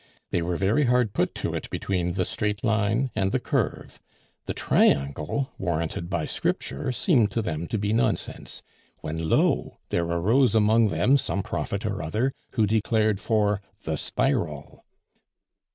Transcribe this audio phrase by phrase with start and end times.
[0.31, 3.99] "They were very hard put to it between the straight line and the curve;
[4.47, 8.63] the triangle, warranted by Scripture, seemed to them to be nonsense,
[9.01, 9.77] when, lo!
[9.89, 14.83] there arose among them some prophet or other who declared for the spiral."